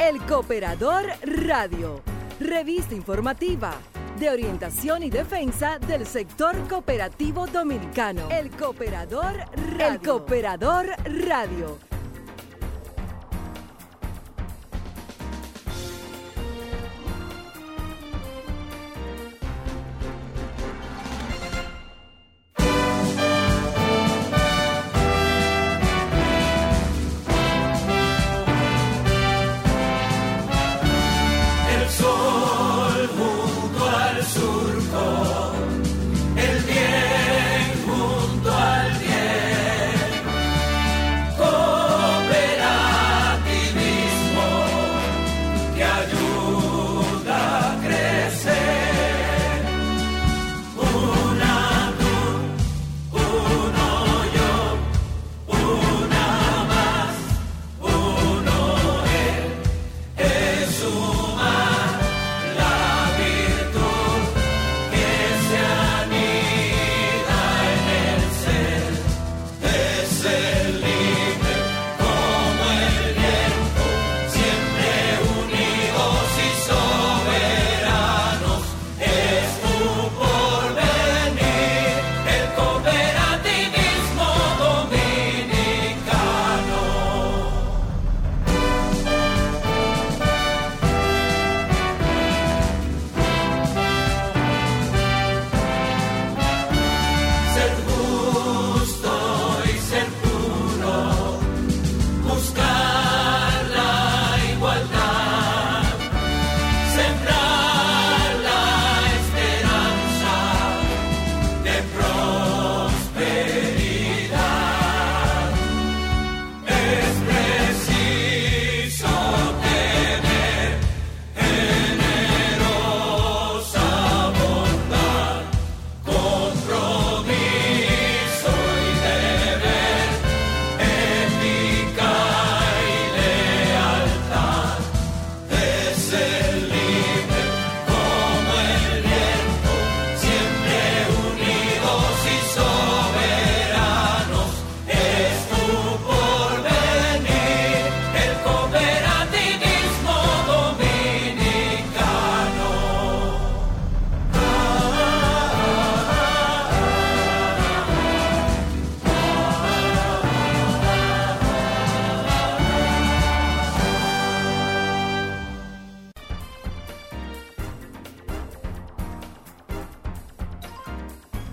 [0.00, 2.00] El Cooperador Radio,
[2.38, 3.74] revista informativa
[4.16, 8.28] de orientación y defensa del sector cooperativo dominicano.
[8.30, 9.86] El Cooperador Radio.
[9.86, 10.86] El Cooperador
[11.26, 11.87] Radio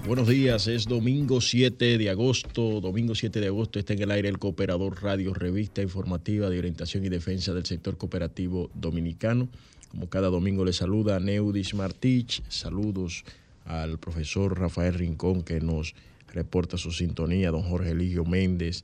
[0.07, 2.79] es domingo 7 de agosto.
[2.79, 7.03] Domingo 7 de agosto está en el aire el Cooperador Radio, revista informativa de orientación
[7.05, 9.49] y defensa del sector cooperativo dominicano.
[9.89, 12.43] Como cada domingo le saluda Neudis Martich.
[12.49, 13.23] Saludos
[13.65, 15.95] al profesor Rafael Rincón que nos
[16.31, 18.83] reporta su sintonía, don Jorge Eligio Méndez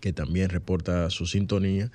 [0.00, 1.90] que también reporta su sintonía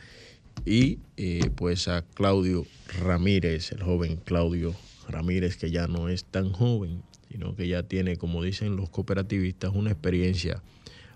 [0.66, 2.66] y eh, pues a Claudio
[3.02, 4.74] Ramírez, el joven Claudio
[5.10, 7.02] Ramírez que ya no es tan joven,
[7.34, 10.62] sino que ya tiene, como dicen los cooperativistas, una experiencia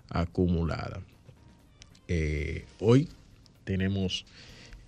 [0.08, 1.00] acumulada.
[2.08, 3.08] Eh, hoy
[3.62, 4.26] tenemos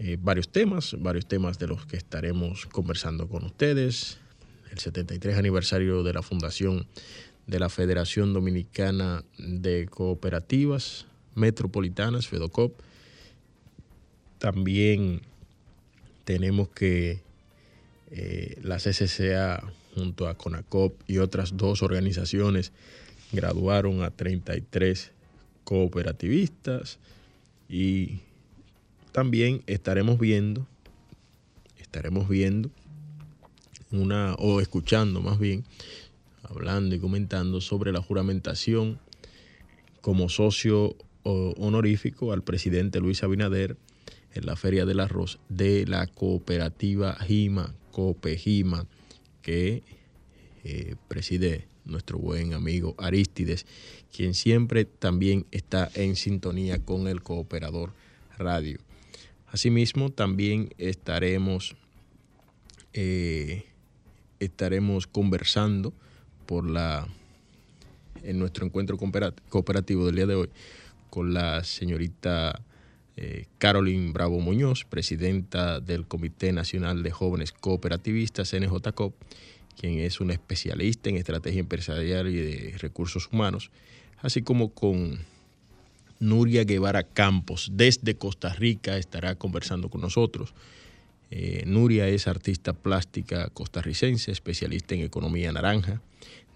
[0.00, 4.18] eh, varios temas, varios temas de los que estaremos conversando con ustedes.
[4.72, 6.88] El 73 aniversario de la fundación
[7.46, 12.76] de la Federación Dominicana de Cooperativas Metropolitanas, FEDOCOP.
[14.38, 15.20] También
[16.24, 17.20] tenemos que
[18.10, 18.80] eh, la
[19.94, 22.72] junto a CONACOP y otras dos organizaciones,
[23.32, 25.12] graduaron a 33
[25.64, 26.98] cooperativistas
[27.68, 28.20] y
[29.12, 30.66] también estaremos viendo,
[31.78, 32.70] estaremos viendo
[33.92, 35.64] una, o escuchando más bien,
[36.42, 38.98] hablando y comentando sobre la juramentación
[40.00, 43.76] como socio honorífico al presidente Luis Abinader
[44.32, 48.86] en la Feria del Arroz de la cooperativa Jima, Copejima
[49.42, 49.82] que
[50.64, 53.66] eh, preside nuestro buen amigo Aristides,
[54.14, 57.92] quien siempre también está en sintonía con el Cooperador
[58.38, 58.78] Radio.
[59.46, 61.74] Asimismo, también estaremos,
[62.92, 63.64] eh,
[64.38, 65.92] estaremos conversando
[66.46, 67.08] por la,
[68.22, 68.98] en nuestro encuentro
[69.48, 70.50] cooperativo del día de hoy
[71.10, 72.62] con la señorita
[73.16, 73.46] eh,
[74.12, 79.14] Bravo Muñoz, presidenta del Comité Nacional de Jóvenes Cooperativistas, NJCOP,
[79.78, 83.70] quien es una especialista en estrategia empresarial y de recursos humanos,
[84.22, 85.20] así como con
[86.18, 90.52] Nuria Guevara Campos, desde Costa Rica, estará conversando con nosotros.
[91.30, 96.02] Eh, Nuria es artista plástica costarricense, especialista en economía naranja,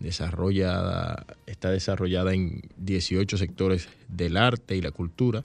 [0.01, 5.45] desarrollada, está desarrollada en 18 sectores del arte y la cultura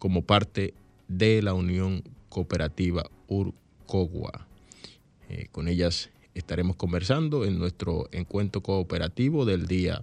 [0.00, 0.72] como parte
[1.08, 4.48] de la Unión Cooperativa Urcogua.
[5.28, 10.02] Eh, con ellas estaremos conversando en nuestro encuentro cooperativo del día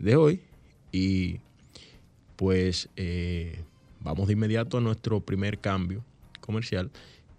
[0.00, 0.40] de hoy
[0.90, 1.38] y
[2.34, 3.62] pues eh,
[4.00, 6.04] vamos de inmediato a nuestro primer cambio
[6.40, 6.90] comercial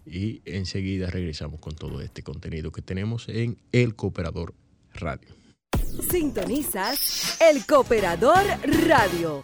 [0.05, 4.53] y enseguida regresamos con todo este contenido que tenemos en El Cooperador
[4.93, 5.35] Radio.
[6.09, 8.43] Sintonizas El Cooperador
[8.87, 9.43] Radio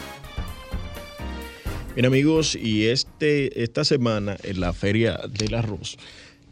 [1.93, 5.97] Bien amigos, y este, esta semana en la Feria del Arroz,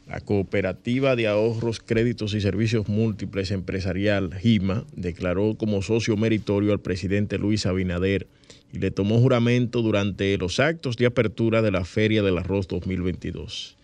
[0.06, 6.82] la Cooperativa de Ahorros, Créditos y Servicios Múltiples Empresarial, GIMA, declaró como socio meritorio al
[6.82, 8.28] presidente Luis Abinader
[8.74, 13.78] y le tomó juramento durante los actos de apertura de la Feria del Arroz 2022.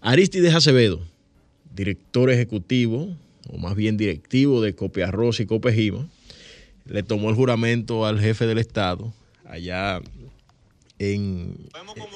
[0.00, 1.00] Aristides Acevedo,
[1.72, 3.14] director ejecutivo,
[3.48, 6.08] o más bien directivo de Cope Arroz y Cope Gima,
[6.84, 9.12] le tomó el juramento al jefe del Estado
[9.50, 10.00] allá
[11.00, 11.56] en,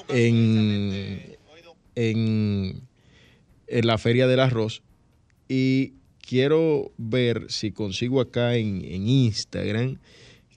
[0.09, 1.39] en,
[3.67, 4.83] en, la Feria del Arroz
[5.49, 9.97] y quiero ver si consigo acá en, Instagram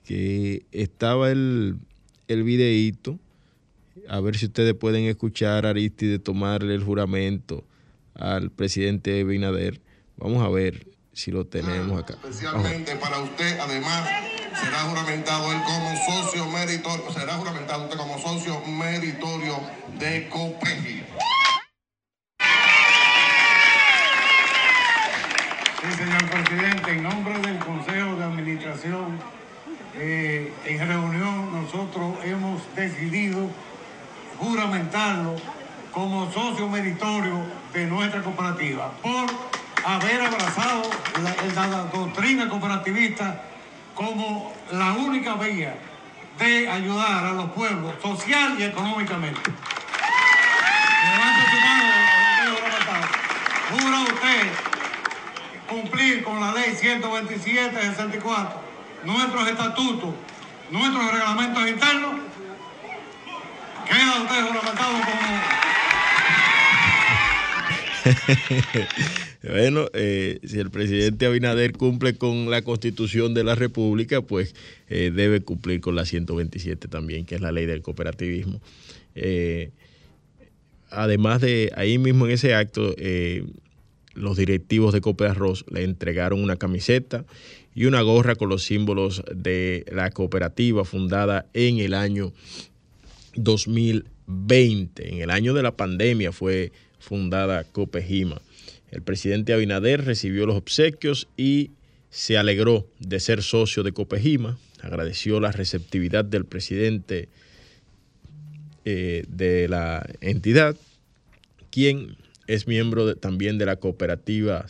[0.04, 1.78] que estaba el,
[2.28, 3.18] el videíto,
[4.10, 7.64] a ver si ustedes pueden escuchar a Aristide tomarle el juramento
[8.14, 9.80] al presidente Binader.
[10.18, 12.16] Vamos a ver si lo tenemos acá.
[12.16, 14.27] Especialmente para usted, además
[14.62, 19.60] será juramentado él como socio meritorio, será juramentado usted como socio meritorio
[20.00, 21.04] de COPEGI.
[25.82, 29.20] Sí, señor presidente, en nombre del Consejo de Administración,
[29.96, 33.50] eh, en reunión nosotros hemos decidido
[34.40, 35.36] juramentarlo
[35.92, 37.44] como socio meritorio
[37.74, 39.26] de nuestra cooperativa por
[39.86, 40.84] haber abrazado
[41.24, 43.42] la, la doctrina cooperativista
[43.98, 45.76] como la única vía
[46.38, 49.42] de ayudar a los pueblos social y económicamente.
[51.04, 51.94] Levante su mano,
[53.72, 54.48] Jura usted
[55.68, 58.50] cumplir con la ley 127-64,
[59.04, 60.14] nuestros estatutos,
[60.70, 62.14] nuestros reglamentos internos.
[63.90, 65.42] Queda usted juramentado como...
[69.44, 74.56] Bueno, eh, si el presidente Abinader cumple con la constitución de la República, pues
[74.90, 78.62] eh, debe cumplir con la 127 también, que es la ley del cooperativismo.
[79.16, 79.72] Eh,
[80.90, 82.96] además de ahí mismo en ese acto,
[84.16, 87.26] los directivos de Cope Arroz le entregaron una camiseta
[87.76, 92.34] y una gorra con los símbolos de la cooperativa fundada en el año
[93.36, 95.14] 2020.
[95.14, 98.42] En el año de la pandemia fue fundada Copejima.
[98.92, 101.72] El presidente Abinader recibió los obsequios y
[102.10, 107.30] se alegró de ser socio de Copejima, agradeció la receptividad del presidente
[108.86, 110.76] eh, de la entidad,
[111.70, 112.16] quien
[112.48, 114.68] es miembro también de la cooperativa,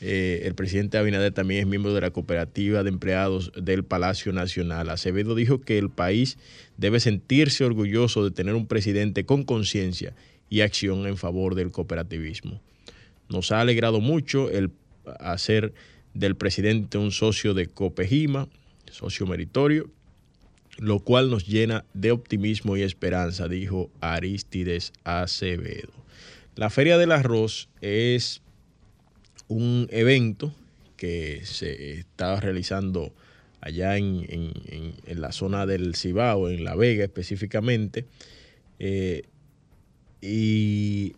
[0.00, 4.90] eh, el presidente Abinader también es miembro de la cooperativa de empleados del Palacio Nacional.
[4.90, 6.36] Acevedo dijo que el país
[6.76, 10.14] debe sentirse orgulloso de tener un presidente con conciencia
[10.50, 12.60] y acción en favor del cooperativismo.
[13.28, 14.70] Nos ha alegrado mucho el
[15.20, 15.74] hacer
[16.14, 18.48] del presidente un socio de Copejima,
[18.90, 19.90] socio meritorio,
[20.78, 25.92] lo cual nos llena de optimismo y esperanza, dijo Aristides Acevedo.
[26.54, 28.42] La Feria del Arroz es
[29.48, 30.54] un evento
[30.96, 33.12] que se está realizando
[33.60, 34.52] allá en,
[35.06, 38.06] la zona del Cibao, en La Vega específicamente,
[38.78, 39.22] eh,
[40.20, 41.14] y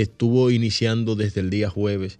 [0.00, 2.18] estuvo iniciando desde el día jueves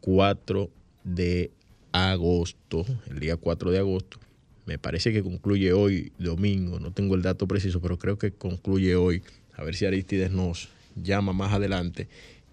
[0.00, 0.70] 4
[1.04, 1.50] de
[1.92, 4.18] agosto, el día 4 de agosto.
[4.66, 8.94] Me parece que concluye hoy, domingo, no tengo el dato preciso, pero creo que concluye
[8.94, 9.22] hoy.
[9.56, 12.08] A ver si Aristides nos llama más adelante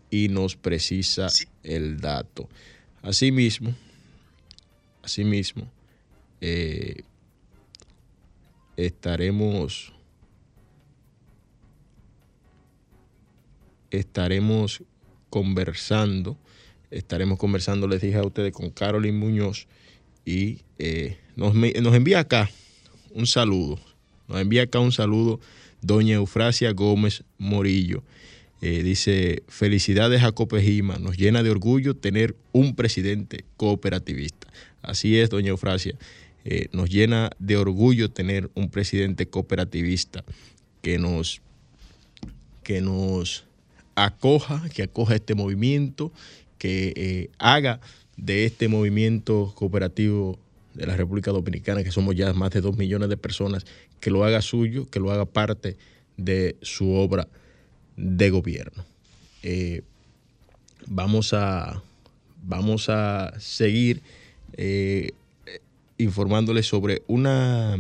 [0.10, 1.28] y nos precisa
[1.64, 2.50] el dato.
[3.04, 3.76] Asimismo,
[5.04, 5.72] asimismo,
[6.42, 7.04] eh,
[8.76, 9.94] estaremos
[13.92, 14.84] estaremos
[15.30, 16.38] conversando,
[16.92, 19.68] estaremos conversando, les dije a ustedes, con Carolyn Muñoz
[20.26, 22.50] y eh, nos, nos envía acá
[23.14, 23.80] un saludo,
[24.28, 25.40] nos envía acá un saludo
[25.82, 28.04] doña Eufrasia Gómez Morillo.
[28.62, 34.48] Eh, dice, felicidades a Copejima, nos llena de orgullo tener un presidente cooperativista.
[34.82, 35.96] Así es, doña Eufrasia,
[36.44, 40.24] eh, nos llena de orgullo tener un presidente cooperativista
[40.82, 41.42] que nos,
[42.64, 43.47] que nos
[43.98, 46.14] acoja, que acoja este movimiento,
[46.60, 47.82] que eh, haga
[48.16, 50.40] de este movimiento cooperativo
[50.76, 53.66] de la República Dominicana, que somos ya más de dos millones de personas,
[54.00, 55.78] que lo haga suyo, que lo haga parte
[56.16, 57.28] de su obra
[57.96, 58.86] de gobierno.
[59.42, 59.82] Eh,
[60.86, 61.82] vamos, a,
[62.44, 64.04] vamos a seguir
[64.54, 65.12] eh,
[65.98, 67.78] informándoles sobre una,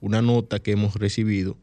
[0.00, 1.58] una nota que hemos recibido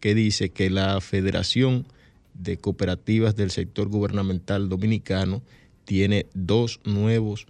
[0.00, 1.86] que dice que la Federación
[2.34, 5.42] de Cooperativas del Sector Gubernamental Dominicano
[5.84, 7.46] tiene dos nuevos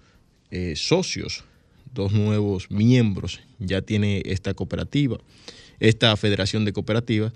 [0.51, 1.45] eh, socios,
[1.93, 5.19] dos nuevos miembros, ya tiene esta cooperativa,
[5.81, 7.33] esta Federación de Cooperativas,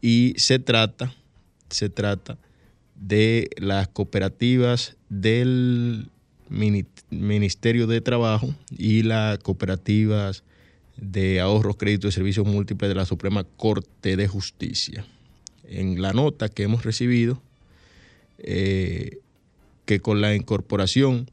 [0.00, 1.14] y se trata
[1.70, 2.38] se trata
[2.94, 6.08] de las cooperativas del
[6.48, 10.44] Ministerio de Trabajo y las cooperativas
[10.96, 15.04] de ahorros, créditos y servicios múltiples de la Suprema Corte de Justicia.
[15.68, 17.42] En la nota que hemos recibido,
[18.38, 19.18] eh,
[19.84, 21.30] que con la incorporación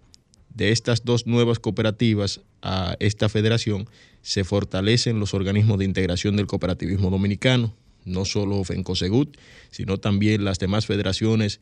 [0.54, 3.90] de estas dos nuevas cooperativas a esta federación
[4.22, 7.74] se fortalecen los organismos de integración del cooperativismo dominicano,
[8.06, 9.38] no solo FENCOSEGUT,
[9.70, 11.60] sino también las demás federaciones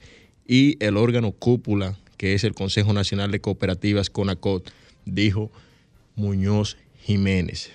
[0.47, 4.69] y el órgano cúpula, que es el Consejo Nacional de Cooperativas CONACOT,
[5.05, 5.51] dijo
[6.15, 7.71] Muñoz Jiménez.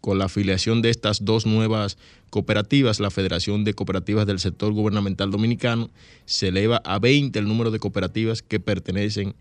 [0.00, 1.98] Con la afiliación de estas dos nuevas
[2.30, 5.90] cooperativas, la Federación de Cooperativas del Sector Gubernamental Dominicano
[6.24, 9.34] se eleva a 20 el número de cooperativas que pertenecen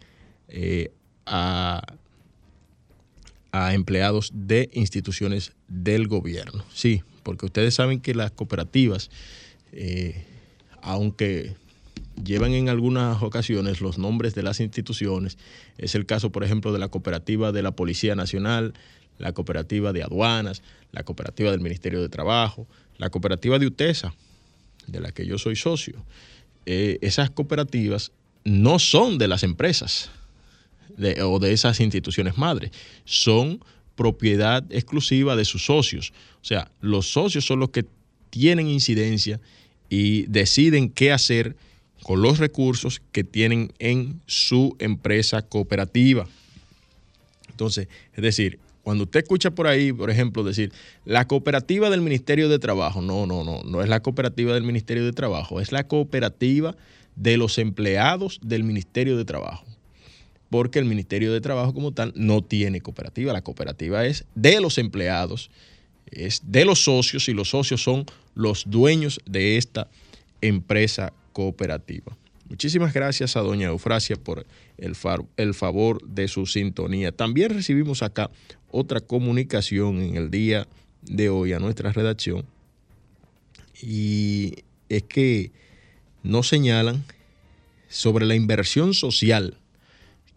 [0.47, 0.91] eh,
[1.25, 1.83] a,
[3.71, 6.63] empleados de instituciones del gobierno.
[6.73, 9.09] Sí, porque ustedes saben que las cooperativas,
[9.71, 10.25] eh,
[10.81, 11.55] aunque
[12.23, 15.37] llevan en algunas ocasiones los nombres de las instituciones,
[15.77, 18.73] es el caso, por ejemplo, de la cooperativa de la Policía Nacional,
[19.17, 24.13] la cooperativa de aduanas, la cooperativa del Ministerio de Trabajo, la cooperativa de UTESA,
[24.87, 26.03] de la que yo soy socio.
[26.65, 28.11] Eh, esas cooperativas
[28.43, 30.09] no son de las empresas
[31.23, 32.71] o de esas instituciones madres,
[33.05, 33.63] son
[33.95, 36.13] propiedad exclusiva de sus socios.
[36.41, 37.85] O sea, los socios son los que
[38.29, 39.39] tienen incidencia
[39.89, 41.55] y deciden qué hacer
[42.03, 46.27] con los recursos que tienen en su empresa cooperativa.
[47.49, 50.71] Entonces, es decir, cuando usted escucha por ahí, por ejemplo, decir
[51.03, 55.03] la cooperativa del Ministerio de Trabajo, no, no, no, no es la cooperativa del Ministerio
[55.03, 56.73] de Trabajo, es la cooperativa
[57.17, 59.65] de los empleados del Ministerio de Trabajo
[60.49, 63.33] porque el Ministerio de Trabajo como tal no tiene cooperativa.
[63.33, 65.51] La cooperativa es de los empleados,
[66.09, 69.89] es de los socios y los socios son los dueños de esta
[70.39, 72.15] empresa cooperativa.
[72.49, 74.45] Muchísimas gracias a doña Eufrasia por
[74.77, 74.95] el,
[75.35, 77.11] el favor de su sintonía.
[77.11, 78.29] También recibimos acá
[78.71, 80.67] otra comunicación en el día
[81.01, 82.45] de hoy a nuestra redacción.
[83.81, 85.51] Y es que
[86.23, 87.03] nos señalan
[87.87, 89.57] sobre la inversión social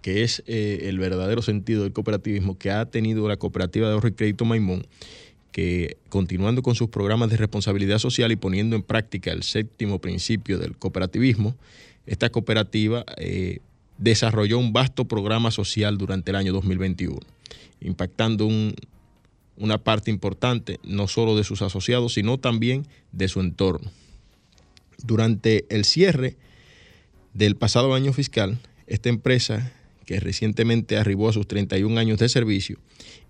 [0.03, 4.09] que es eh, el verdadero sentido del cooperativismo que ha tenido la cooperativa de ahorro
[4.09, 4.87] y crédito Maimón,
[5.53, 10.59] que continuando con sus programas de responsabilidad social y poniendo en práctica el séptimo principio
[10.59, 11.57] del cooperativismo,
[12.07, 13.59] esta cooperativa eh,
[13.99, 17.19] desarrolló un vasto programa social durante el año 2021,
[17.81, 18.49] impactando
[19.57, 23.91] una parte importante no solo de sus asociados, sino también de su entorno.
[25.03, 26.37] Durante el cierre
[27.35, 29.73] del pasado año fiscal, esta empresa
[30.11, 32.79] que recientemente arribó a sus 31 años de servicio,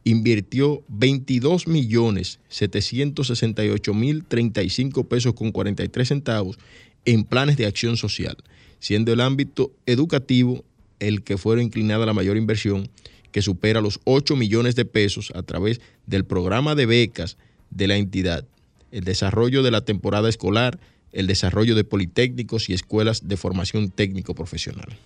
[0.03, 6.59] invirtió 22 millones 768 mil 35 pesos con 43 centavos
[7.05, 8.37] en planes de acción social,
[8.79, 10.65] siendo el ámbito educativo
[11.01, 12.89] el que fuera inclinada la mayor inversión,
[13.33, 17.37] que supera los 8 millones de pesos a través del programa de becas
[17.71, 18.47] de la entidad,
[18.91, 20.81] el desarrollo de la temporada escolar,
[21.13, 24.99] el desarrollo de politécnicos y escuelas de formación técnico profesional.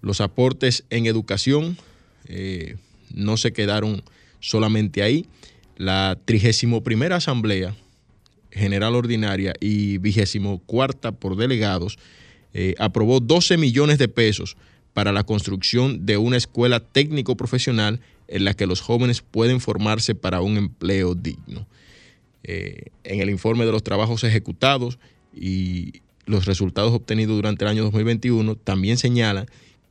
[0.00, 1.76] Los aportes en educación
[2.26, 2.76] eh,
[3.12, 4.02] no se quedaron
[4.40, 5.26] solamente ahí.
[5.76, 7.74] La 31 Asamblea
[8.50, 11.98] General Ordinaria y 24 por delegados
[12.52, 14.56] eh, aprobó 12 millones de pesos
[14.94, 20.14] para la construcción de una escuela técnico profesional en la que los jóvenes pueden formarse
[20.14, 21.66] para un empleo digno.
[22.42, 24.98] Eh, en el informe de los trabajos ejecutados
[25.34, 29.46] y los resultados obtenidos durante el año 2021 también señalan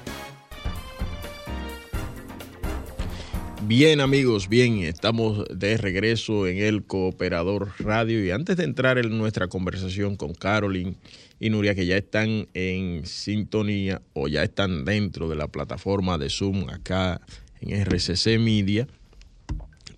[3.73, 8.21] Bien amigos, bien, estamos de regreso en el Cooperador Radio.
[8.21, 10.97] Y antes de entrar en nuestra conversación con Carolyn
[11.39, 16.29] y Nuria que ya están en sintonía o ya están dentro de la plataforma de
[16.29, 17.21] Zoom acá
[17.61, 18.89] en RCC Media,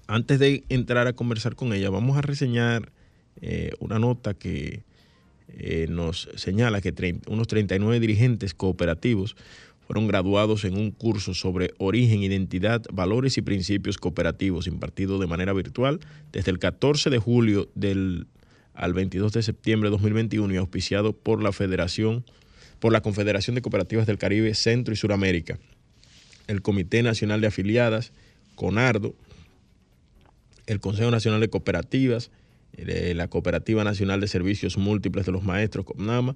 [0.06, 2.92] antes de entrar a conversar con ella vamos a reseñar
[3.42, 4.84] eh, una nota que
[5.48, 6.94] eh, nos señala que
[7.26, 9.36] unos 39 dirigentes cooperativos
[9.88, 15.54] fueron graduados en un curso sobre origen, identidad, valores y principios cooperativos impartido de manera
[15.54, 16.00] virtual
[16.32, 18.28] desde el 14 de julio del,
[18.74, 22.26] al 22 de septiembre de 2021 y auspiciado por la Federación,
[22.80, 25.60] por la Confederación de Cooperativas del Caribe, Centro y Suramérica,
[26.48, 28.14] el Comité Nacional de Afiliadas,
[28.56, 29.16] CONARDO,
[30.66, 32.32] el Consejo Nacional de Cooperativas,
[32.76, 36.36] eh, la Cooperativa Nacional de Servicios Múltiples de los Maestros, COPNAMA,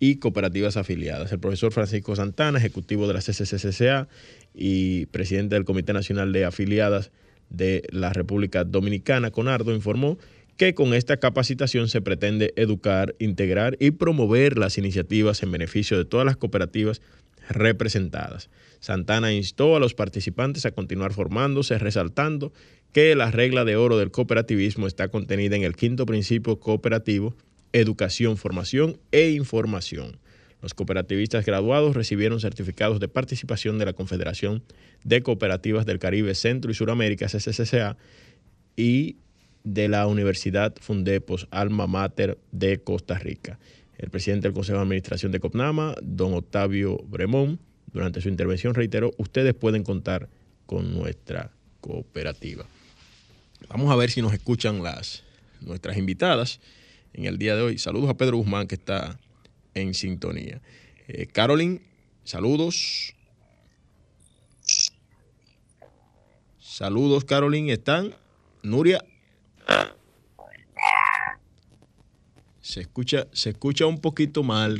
[0.00, 1.32] y cooperativas afiliadas.
[1.32, 4.08] El profesor Francisco Santana, ejecutivo de la CCCCA
[4.54, 7.10] y presidente del Comité Nacional de Afiliadas
[7.50, 10.18] de la República Dominicana, Conardo, informó
[10.56, 16.04] que con esta capacitación se pretende educar, integrar y promover las iniciativas en beneficio de
[16.04, 17.00] todas las cooperativas
[17.48, 18.50] representadas.
[18.80, 22.52] Santana instó a los participantes a continuar formándose, resaltando
[22.92, 27.36] que la regla de oro del cooperativismo está contenida en el quinto principio cooperativo
[27.72, 30.18] educación, formación e información.
[30.60, 34.62] Los cooperativistas graduados recibieron certificados de participación de la Confederación
[35.04, 37.96] de Cooperativas del Caribe, Centro y Suramérica, CCCA,
[38.76, 39.16] y
[39.64, 43.58] de la Universidad Fundepos Alma Mater de Costa Rica.
[43.98, 47.58] El presidente del Consejo de Administración de COPNAMA, don Octavio Bremón,
[47.92, 50.28] durante su intervención reiteró, ustedes pueden contar
[50.66, 51.50] con nuestra
[51.80, 52.66] cooperativa.
[53.68, 55.24] Vamos a ver si nos escuchan las,
[55.60, 56.60] nuestras invitadas
[57.12, 57.78] en el día de hoy.
[57.78, 59.18] Saludos a Pedro Guzmán que está
[59.74, 60.60] en sintonía.
[61.08, 61.82] Eh, Carolyn,
[62.24, 63.14] saludos.
[66.58, 67.70] Saludos, Carolyn.
[67.70, 68.14] ¿Están?
[68.62, 69.04] Nuria.
[72.60, 74.78] Se escucha, se escucha un poquito mal.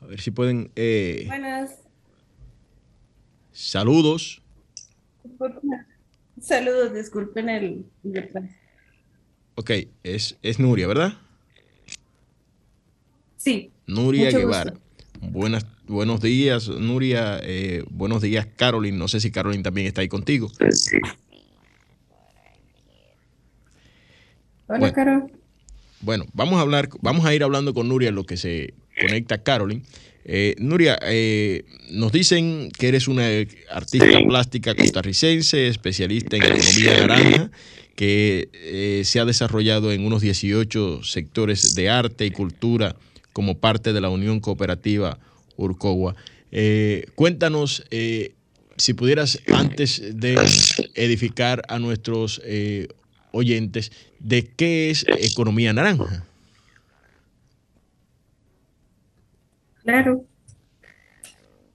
[0.00, 0.70] A ver si pueden.
[0.76, 1.80] Eh, Buenas.
[3.52, 4.42] Saludos.
[6.40, 7.86] Saludos, disculpen el,
[9.56, 9.70] Ok,
[10.02, 11.14] es, es Nuria, ¿verdad?
[13.36, 13.70] Sí.
[13.86, 14.74] Nuria Guevara.
[15.20, 17.38] Buenas, buenos días, Nuria.
[17.42, 18.98] Eh, buenos días, Carolyn.
[18.98, 20.50] No sé si Carolyn también está ahí contigo.
[20.70, 20.96] Sí.
[24.66, 25.32] Hola, bueno, Carol.
[26.00, 29.84] Bueno, vamos a hablar, vamos a ir hablando con Nuria lo que se conecta Carolyn.
[30.24, 33.28] Eh, Nuria, eh, nos dicen que eres una
[33.70, 37.50] artista plástica costarricense, especialista en economía naranja
[37.94, 42.96] que eh, se ha desarrollado en unos 18 sectores de arte y cultura
[43.32, 45.18] como parte de la Unión Cooperativa
[45.56, 46.14] Urcogua.
[46.50, 48.34] Eh, cuéntanos, eh,
[48.76, 50.34] si pudieras, antes de
[50.94, 52.42] edificar a nuestros
[53.32, 56.24] oyentes, de qué es economía naranja.
[59.82, 60.24] Claro.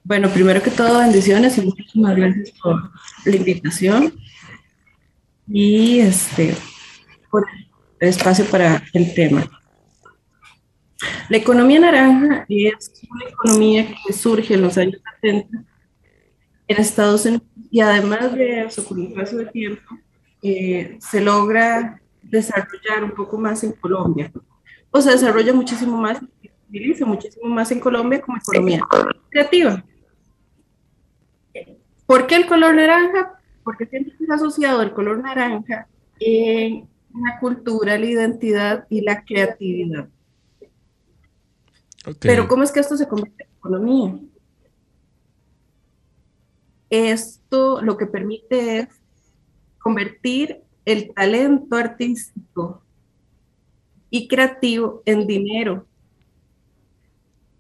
[0.04, 2.92] Bueno, primero que todo, bendiciones y muchísimas gracias por
[3.26, 4.14] la invitación
[5.50, 6.56] y este,
[7.30, 7.46] por
[8.00, 9.50] el espacio para el tema.
[11.30, 15.64] La economía naranja es una economía que surge en los años 70
[16.68, 19.98] en Estados Unidos y además de eso, con un paso de tiempo,
[20.44, 24.32] eh, se logra desarrollar un poco más en Colombia.
[24.92, 28.82] O se desarrolla muchísimo más, se utiliza muchísimo más en Colombia como economía
[29.30, 29.84] creativa.
[32.06, 33.39] ¿Por qué el color naranja?
[33.70, 35.88] Porque siempre ha asociado el color naranja
[36.20, 40.10] en la cultura, la identidad y la creatividad.
[42.20, 44.20] Pero ¿cómo es que esto se convierte en economía?
[46.90, 48.88] Esto lo que permite es
[49.78, 52.82] convertir el talento artístico
[54.10, 55.86] y creativo en dinero.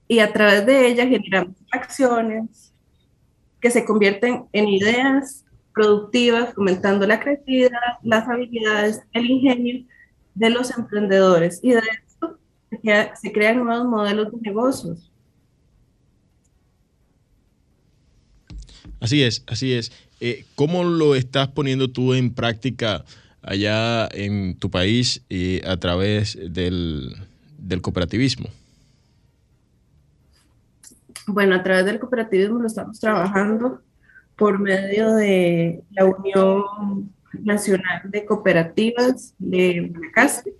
[0.07, 2.73] Y a través de ella generamos acciones
[3.61, 5.45] que se convierten en ideas
[5.79, 7.71] productivas, fomentando la creatividad,
[8.03, 9.85] las habilidades, el ingenio
[10.35, 11.61] de los emprendedores.
[11.63, 12.37] Y de esto
[13.21, 15.09] se crean nuevos modelos de negocios.
[18.99, 19.93] Así es, así es.
[20.19, 23.05] Eh, ¿Cómo lo estás poniendo tú en práctica
[23.41, 27.15] allá en tu país y a través del,
[27.81, 28.49] cooperativismo?
[31.25, 33.81] Bueno, a través del cooperativismo lo estamos trabajando
[34.39, 40.55] por medio de la Unión Nacional de Cooperativas de Guanacaste,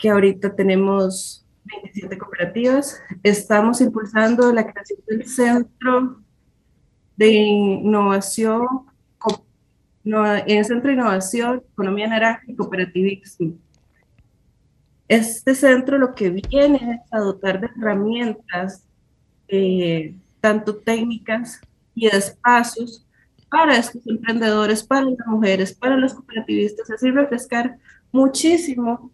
[0.00, 3.02] que ahorita tenemos 27 cooperativas.
[3.24, 6.22] Estamos impulsando la creación del Centro
[7.16, 8.66] de Innovación
[10.04, 13.54] en el Centro de Innovación, Economía Naranja y Cooperativismo.
[15.08, 18.86] Este centro lo que viene es a dotar de herramientas,
[19.48, 21.60] eh, tanto técnicas
[21.94, 23.06] y espacios
[23.48, 27.78] para estos emprendedores, para las mujeres, para los cooperativistas, así refrescar
[28.10, 29.12] muchísimo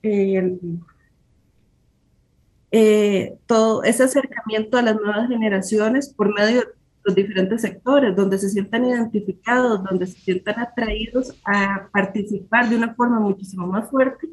[2.73, 6.67] eh, todo ese acercamiento a las nuevas generaciones por medio de
[7.05, 12.95] los diferentes sectores, donde se sientan identificados, donde se sientan atraídos a participar de una
[12.95, 14.29] forma muchísimo más fuerte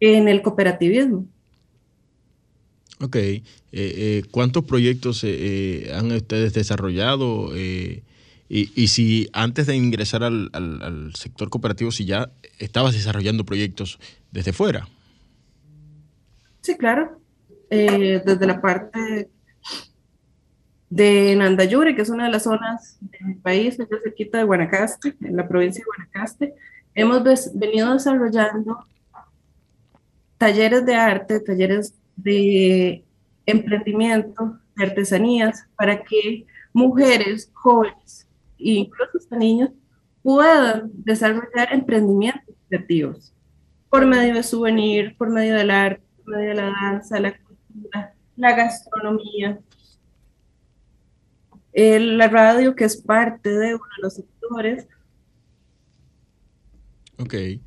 [0.00, 1.26] en el cooperativismo.
[3.02, 3.16] Ok.
[3.16, 7.56] Eh, eh, ¿Cuántos proyectos eh, han ustedes desarrollado?
[7.56, 8.02] Y,
[8.48, 13.98] y, si antes de ingresar al, al, al, sector cooperativo, si ya estabas desarrollando proyectos
[14.30, 14.86] desde fuera.
[16.60, 17.18] Sí, claro.
[17.70, 19.30] desde la parte
[20.90, 25.34] de Nandayure, que es una de las zonas del país, es cerquita de Guanacaste, en
[25.34, 26.54] la provincia de Guanacaste,
[26.94, 28.84] hemos venido desarrollando
[30.36, 33.04] talleres de arte, talleres de
[33.46, 39.70] emprendimiento, de artesanías, para que mujeres, jóvenes e incluso niños
[40.22, 43.32] puedan desarrollar emprendimientos creativos
[43.90, 48.14] por medio de souvenir, por medio del arte, por medio de la danza, la cultura,
[48.36, 49.60] la gastronomía,
[51.74, 54.86] la radio, que es parte de uno de los sectores.
[57.18, 57.34] Ok.
[57.34, 57.60] Eh,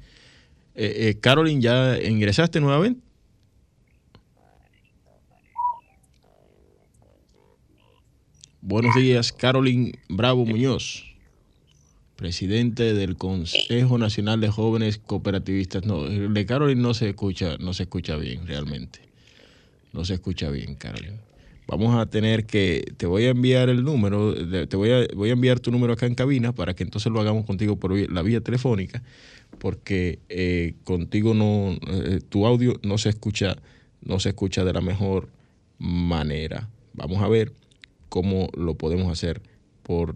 [0.74, 3.05] eh, Carolyn, ¿ya ingresaste nuevamente?
[8.68, 11.06] Buenos días, Carolyn Bravo Muñoz,
[12.16, 15.86] presidente del Consejo Nacional de Jóvenes Cooperativistas.
[15.86, 19.02] No, de Carolyn no se escucha, no se escucha bien realmente.
[19.94, 21.20] No se escucha bien, Carolyn
[21.68, 24.34] vamos a tener que, te voy a enviar el número,
[24.68, 27.20] te voy a, voy a enviar tu número acá en cabina para que entonces lo
[27.20, 29.04] hagamos contigo por la vía telefónica,
[29.60, 33.58] porque eh, contigo no, eh, tu audio no se escucha,
[34.02, 35.30] no se escucha de la mejor
[35.78, 36.68] manera.
[36.94, 37.52] Vamos a ver
[38.16, 39.42] cómo lo podemos hacer
[39.84, 40.16] por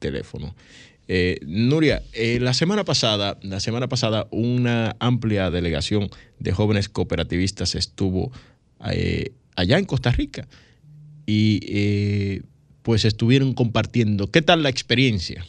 [0.00, 0.56] teléfono.
[1.06, 2.02] Eh, Nuria,
[2.40, 8.32] la semana pasada, la semana pasada, una amplia delegación de jóvenes cooperativistas estuvo
[8.80, 10.48] allá en Costa Rica
[11.26, 12.42] y eh,
[12.82, 14.32] pues estuvieron compartiendo.
[14.32, 15.46] ¿Qué tal la experiencia?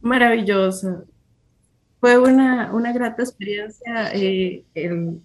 [0.00, 1.04] Maravillosa.
[2.00, 4.64] Fue una, grata experiencia eh,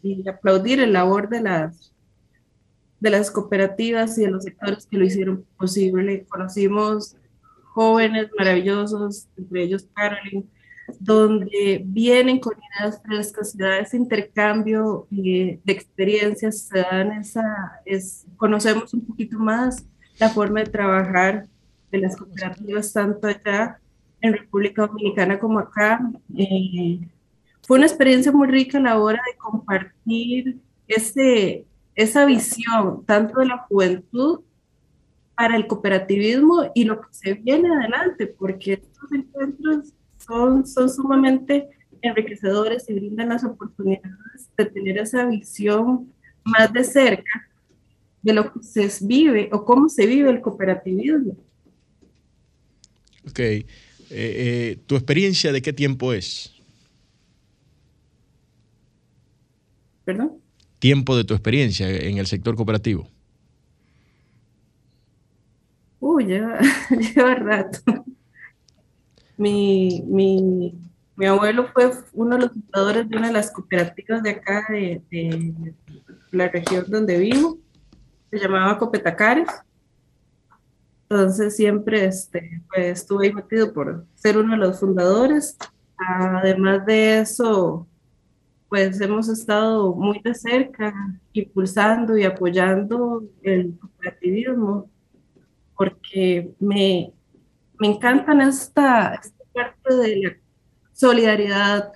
[0.03, 1.94] y aplaudir el labor de las,
[2.99, 6.25] de las cooperativas y de los sectores que lo hicieron posible.
[6.29, 7.15] Conocimos
[7.73, 10.49] jóvenes maravillosos, entre ellos Carolyn,
[10.99, 18.93] donde vienen con ideas frescas, ese intercambio eh, de experiencias, se dan esa, es, conocemos
[18.93, 19.85] un poquito más
[20.19, 21.47] la forma de trabajar
[21.91, 23.79] de las cooperativas, tanto allá
[24.21, 25.99] en República Dominicana como acá.
[26.37, 26.99] Eh,
[27.63, 33.47] fue una experiencia muy rica a la hora de compartir ese, esa visión, tanto de
[33.47, 34.41] la juventud
[35.35, 41.69] para el cooperativismo y lo que se viene adelante, porque estos encuentros son, son sumamente
[42.01, 47.49] enriquecedores y brindan las oportunidades de tener esa visión más de cerca
[48.21, 51.35] de lo que se vive o cómo se vive el cooperativismo.
[53.27, 53.39] Ok.
[53.39, 53.65] Eh,
[54.09, 56.53] eh, ¿Tu experiencia de qué tiempo es?
[60.03, 60.44] ¿Perdón?
[60.85, 63.09] Tiempo de tu experiencia en el sector cooperativo.
[65.99, 66.59] Uy, lleva,
[67.15, 67.79] lleva rato.
[69.35, 70.75] Mi, mi,
[71.15, 75.01] mi, abuelo fue uno de los fundadores de una de las cooperativas de acá, de,
[75.09, 75.73] de
[76.29, 77.57] la región donde vivo.
[78.29, 79.47] Se llamaba Copetacares.
[81.09, 85.57] Entonces siempre este, pues, estuve metido por ser uno de los fundadores.
[85.97, 87.87] Además de eso,
[88.69, 90.93] pues hemos estado muy de cerca
[91.33, 94.89] impulsando y apoyando el cooperativismo
[95.75, 97.13] porque me,
[97.79, 100.37] me encantan esta, esta parte de la
[100.93, 101.91] solidaridad,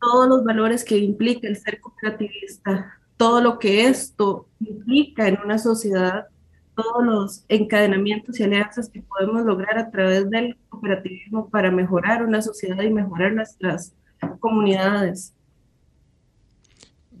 [0.00, 5.58] todos los valores que implica el ser cooperativista, todo lo que esto implica en una
[5.58, 6.26] sociedad,
[6.74, 12.42] todos los encadenamientos y alianzas que podemos lograr a través del cooperativismo para mejorar una
[12.42, 13.94] sociedad y mejorar nuestras
[14.40, 15.33] comunidades.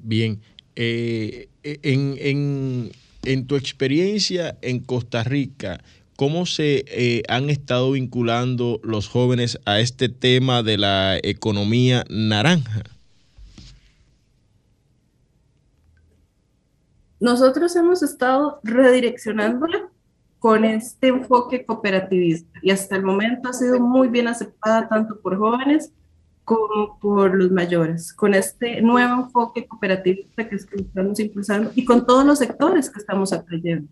[0.06, 0.38] Bien,
[0.76, 5.80] eh, en, en, en tu experiencia en Costa Rica,
[6.14, 12.82] ¿cómo se eh, han estado vinculando los jóvenes a este tema de la economía naranja?
[17.18, 19.88] Nosotros hemos estado redireccionándola
[20.38, 25.38] con este enfoque cooperativista y hasta el momento ha sido muy bien aceptada tanto por
[25.38, 25.92] jóvenes
[26.44, 32.24] como por los mayores, con este nuevo enfoque cooperativista que, estamos impulsando y con todos
[32.24, 33.88] los sectores que estamos atrayendo.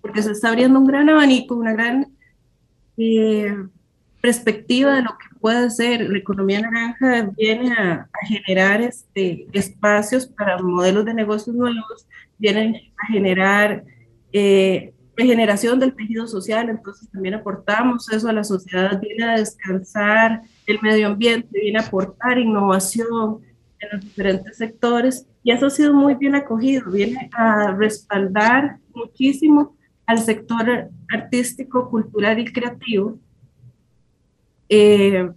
[0.00, 2.06] Porque se está abriendo un gran abanico, una gran
[2.96, 3.56] eh,
[4.20, 6.08] perspectiva de lo que puede ser.
[6.08, 12.06] La economía naranja viene a, generar este, espacios para modelos de negocios nuevos,
[12.38, 13.84] viene a generar
[14.32, 20.42] eh, regeneración del tejido social, entonces también aportamos eso a la sociedad, viene a descansar
[20.70, 23.40] el medio ambiente, viene a aportar innovación
[23.78, 29.76] en los diferentes sectores y eso ha sido muy bien acogido, viene a respaldar muchísimo
[30.06, 33.18] al sector artístico, cultural y creativo,
[34.68, 35.30] eh,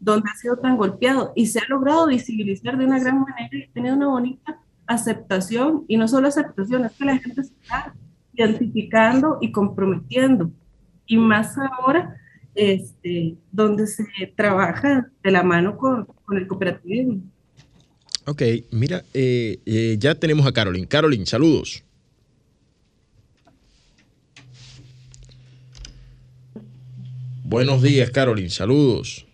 [0.00, 3.62] donde ha sido tan golpeado y se ha logrado visibilizar de una gran manera y
[3.62, 7.94] ha tenido una bonita aceptación y no solo aceptación, es que la gente está
[8.32, 10.50] identificando y comprometiendo.
[11.06, 12.16] Y más ahora,
[12.56, 17.20] este, donde se trabaja de la mano con, el cooperativismo.
[18.26, 18.42] Ok,
[18.72, 20.86] mira, eh, eh, ya tenemos a Carolyn.
[20.86, 21.84] Carolyn, saludos.
[27.44, 29.24] Buenos días, Carolyn, saludos.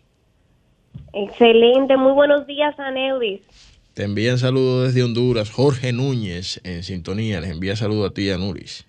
[1.15, 3.41] Excelente, muy buenos días, Aneudis.
[3.95, 5.51] Te envían saludos desde Honduras.
[5.51, 7.41] Jorge Núñez en sintonía.
[7.41, 8.87] Les envía saludos a ti, Anuris.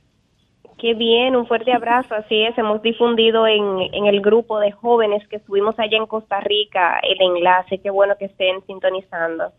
[0.84, 2.14] Qué bien, un fuerte abrazo.
[2.14, 7.00] Así es, hemos difundido en, el grupo de jóvenes que estuvimos allá en Costa Rica
[7.02, 7.78] el enlace.
[7.78, 9.54] Qué bueno que estén sintonizando.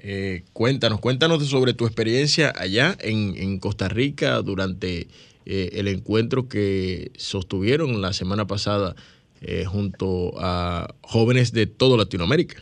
[0.00, 5.06] Eh, cuéntanos, cuéntanos sobre tu experiencia allá en, Costa Rica durante
[5.46, 8.96] eh, el encuentro que sostuvieron la semana pasada
[9.42, 12.60] eh, junto a jóvenes de toda Latinoamérica.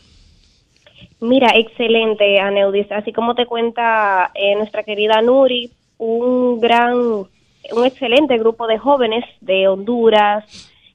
[1.22, 2.92] Mira, excelente, Aneudis.
[2.92, 7.26] Así como te cuenta nuestra querida Nuri, un gran
[7.72, 10.44] un excelente grupo de jóvenes de Honduras,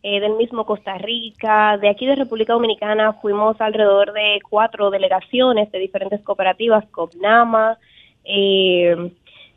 [0.04, 3.14] eh, del mismo Costa Rica, de aquí de República Dominicana.
[3.14, 7.78] Fuimos alrededor de cuatro delegaciones de diferentes cooperativas, COPNAMA,
[8.24, 9.12] eh,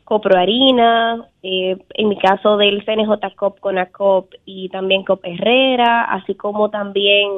[0.09, 6.71] Coproharina, eh, en mi caso del CNJ COP CONACOP y también COP Herrera, así como
[6.71, 7.29] también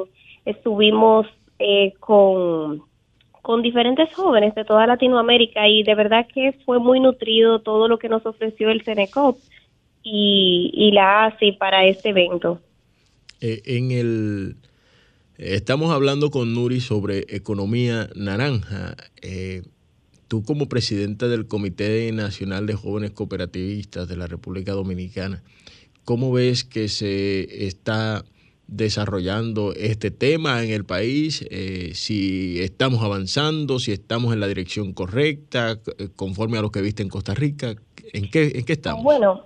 [0.46, 1.26] estuvimos
[1.58, 2.82] eh, con
[3.42, 7.98] con diferentes jóvenes de toda Latinoamérica y de verdad que fue muy nutrido todo lo
[7.98, 9.36] que nos ofreció el CNCOP
[10.02, 12.60] y, la hace para este evento.
[13.40, 14.56] Eh, en el
[15.36, 18.96] estamos hablando con Nuri sobre economía naranja.
[19.20, 19.62] Eh,
[20.28, 25.42] tú como presidenta del Comité Nacional de Jóvenes Cooperativistas de la República Dominicana,
[26.04, 28.24] ¿cómo ves que se está
[28.68, 31.44] desarrollando este tema en el país?
[31.50, 35.78] Eh, si estamos avanzando, si estamos en la dirección correcta,
[36.16, 37.74] conforme a lo que viste en Costa Rica,
[38.12, 39.02] ¿en qué, en qué estamos?
[39.02, 39.44] Bueno,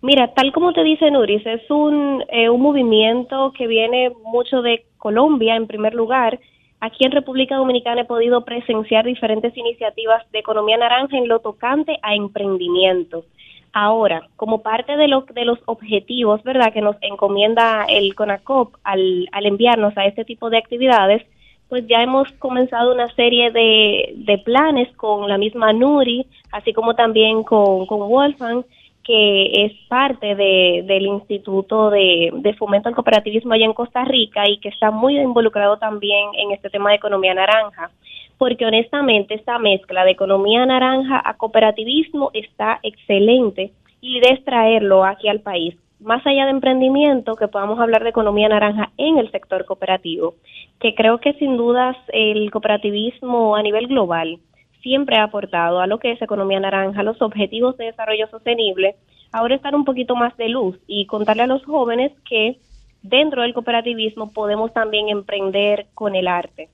[0.00, 4.84] Mira, tal como te dice Nuris, es un, eh, un movimiento que viene mucho de
[4.96, 6.38] Colombia en primer lugar.
[6.80, 11.98] Aquí en República Dominicana he podido presenciar diferentes iniciativas de economía naranja en lo tocante
[12.02, 13.24] a emprendimiento.
[13.72, 19.46] Ahora, como parte de, de los objetivos, ¿verdad?, que nos encomienda el CONACOP al, al
[19.46, 21.22] enviarnos a este tipo de actividades,
[21.68, 26.94] pues ya hemos comenzado una serie de, de planes con la misma Nuri, así como
[26.94, 28.64] también con, con Wolfgang,
[29.08, 34.58] que es parte de, del Instituto de, Fomento al Cooperativismo allá en Costa Rica y
[34.58, 37.90] que está muy involucrado también en este tema de economía naranja,
[38.36, 45.26] porque honestamente esta mezcla de economía naranja a cooperativismo está excelente y de traerlo aquí
[45.28, 45.74] al país.
[46.00, 50.34] más allá de emprendimiento, que podamos hablar de economía naranja en el sector cooperativo,
[50.80, 54.38] que creo que sin dudas el cooperativismo a nivel global
[54.82, 58.96] siempre ha aportado a lo que es economía naranja, los objetivos de desarrollo sostenible,
[59.32, 62.58] ahora están un poquito más de luz y contarle a los jóvenes que
[63.02, 66.68] dentro del cooperativismo podemos también emprender con el arte.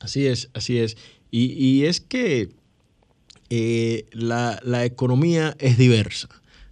[0.00, 0.96] Así es, así es.
[1.30, 2.48] Y, es que
[3.50, 6.28] eh, la, economía es diversa.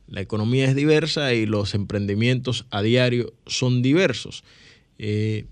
[0.06, 4.44] La economía es diversa y los emprendimientos a diario son diversos.
[4.98, 5.46] Eh,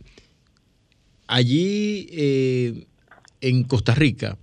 [1.26, 2.86] allí eh,
[3.42, 4.38] en Costa Rica,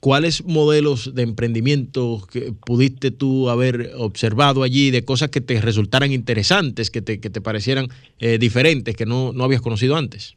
[0.00, 6.12] ¿cuáles modelos de emprendimiento que pudiste tú haber observado allí de cosas que te resultaran
[6.12, 10.36] interesantes, que te, que te parecieran eh, diferentes, que no, no habías conocido antes?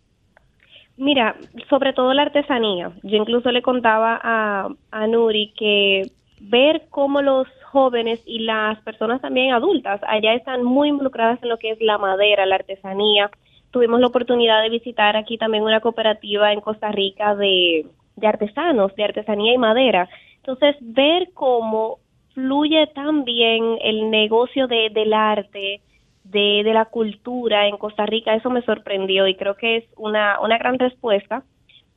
[0.98, 1.36] Mira,
[1.70, 2.92] sobre todo la artesanía.
[3.04, 9.22] Yo incluso le contaba a, a Nuri que ver cómo los jóvenes y las personas
[9.22, 13.30] también adultas allá están muy involucradas en lo que es la madera, la artesanía,
[13.76, 17.86] tuvimos la oportunidad de visitar aquí también una cooperativa en Costa Rica de,
[18.24, 20.08] artesanos, de artesanía y madera.
[20.38, 22.00] Entonces, ver cómo
[22.34, 25.82] fluye también el negocio de, del arte,
[26.24, 30.40] de, de, la cultura en Costa Rica, eso me sorprendió y creo que es una,
[30.40, 31.44] una gran respuesta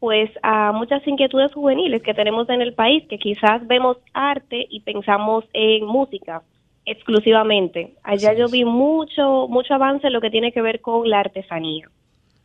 [0.00, 4.80] pues a muchas inquietudes juveniles que tenemos en el país, que quizás vemos arte y
[4.80, 6.42] pensamos en música,
[6.90, 7.94] exclusivamente.
[8.02, 11.88] Allá yo vi mucho, mucho avance en lo que tiene que ver con la artesanía.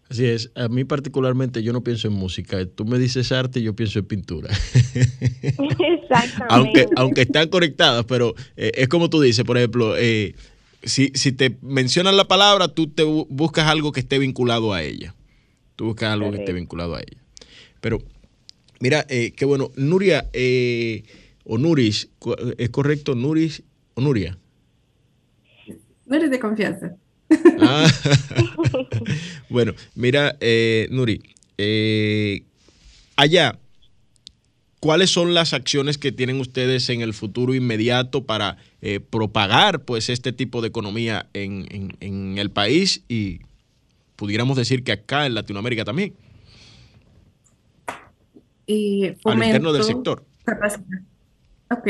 [0.09, 3.63] Así es, a mí particularmente yo no pienso en música, tú me dices arte y
[3.63, 4.49] yo pienso en pintura.
[4.93, 6.45] Exactamente.
[6.49, 10.35] aunque, aunque están conectadas, pero eh, es como tú dices, por ejemplo, eh,
[10.83, 15.15] si, si te mencionan la palabra, tú te buscas algo que esté vinculado a ella.
[15.75, 17.23] Tú buscas algo que esté vinculado a ella.
[17.81, 17.99] Pero,
[18.79, 20.29] mira, eh, qué bueno, Nuria
[21.45, 22.09] o Nuris,
[22.57, 23.15] ¿es correcto?
[23.15, 23.63] Nuris
[23.95, 24.37] o Nuria?
[26.05, 26.95] No eres de confianza.
[27.59, 27.87] Ah.
[29.49, 31.21] bueno, mira, eh, Nuri,
[31.57, 32.43] eh,
[33.15, 33.57] allá,
[34.79, 40.09] ¿cuáles son las acciones que tienen ustedes en el futuro inmediato para eh, propagar pues
[40.09, 43.39] este tipo de economía en, el país y
[44.15, 46.13] pudiéramos decir que acá en Latinoamérica también?
[48.67, 50.25] Y Al interno del sector.
[51.69, 51.87] Ok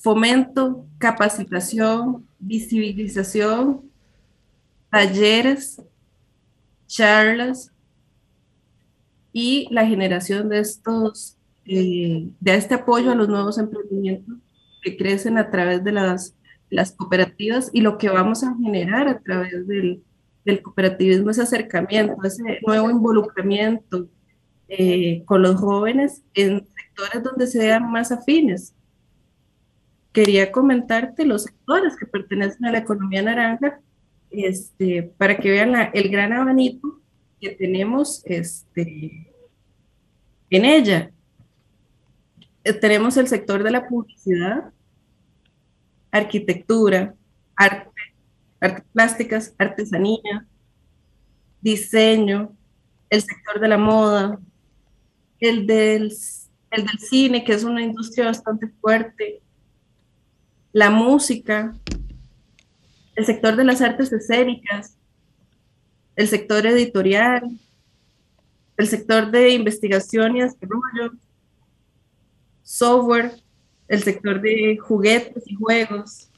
[0.00, 3.80] fomento, capacitación, visibilización,
[4.90, 5.82] talleres,
[6.86, 7.72] charlas
[9.32, 14.36] y la generación de estos, eh, de este apoyo a los nuevos emprendimientos
[14.82, 16.34] que crecen a través de las,
[16.68, 20.02] las cooperativas y lo que vamos a generar a través del,
[20.44, 24.06] del cooperativismo, ese acercamiento, ese nuevo involucramiento
[24.68, 28.74] eh, con los jóvenes en sectores donde sean más afines
[30.12, 33.80] quería comentarte los sectores que pertenecen a la economía naranja,
[34.30, 37.00] este, para que vean el gran abanico
[37.40, 39.32] que tenemos este,
[40.50, 41.10] en ella.
[42.64, 44.72] Eh, tenemos el sector de la publicidad,
[46.10, 47.14] arquitectura,
[47.56, 47.90] arte,
[48.60, 50.46] artes plásticas, artesanía,
[51.60, 52.54] diseño,
[53.08, 54.38] el sector de la moda,
[55.40, 56.12] el del,
[56.70, 59.40] el del cine, que es una industria bastante fuerte,
[60.72, 61.74] la música,
[63.16, 64.96] el sector de las artes escénicas,
[66.16, 67.42] el sector editorial,
[68.76, 71.12] el sector de investigación y desarrollo,
[72.62, 73.32] software,
[73.88, 76.28] el sector de juguetes y juegos,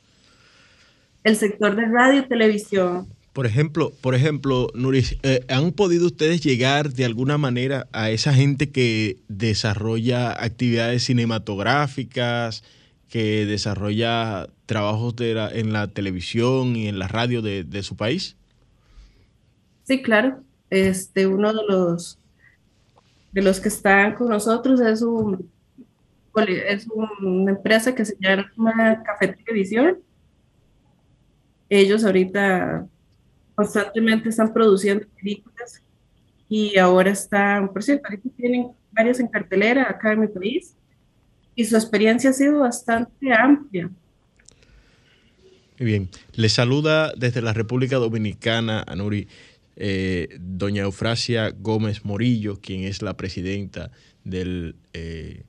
[1.22, 3.08] el sector de radio y televisión.
[3.32, 8.34] Por ejemplo, por ejemplo, Nuris, eh, ¿han podido ustedes llegar de alguna manera a esa
[8.34, 12.62] gente que desarrolla actividades cinematográficas,
[13.12, 18.38] que desarrolla trabajos en la televisión y en la radio de, su país?
[19.82, 20.42] Sí, claro.
[20.70, 22.18] Este, uno de los
[23.32, 25.50] de los que están con nosotros es un
[26.34, 29.98] es una empresa que se llama Café Televisión.
[31.68, 32.86] Ellos ahorita
[33.54, 35.82] constantemente están produciendo películas
[36.48, 40.74] y ahora están, por cierto, ahorita tienen varias en cartelera acá en mi país
[41.54, 43.90] y su experiencia ha sido bastante amplia.
[45.78, 46.08] Muy bien.
[46.34, 49.28] Le saluda desde la República Dominicana, Anuri,
[49.76, 53.90] eh, doña Eufrasia Gómez Morillo, quien es la presidenta
[54.22, 55.42] del eh,